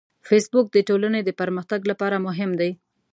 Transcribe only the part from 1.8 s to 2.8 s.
لپاره مهم دی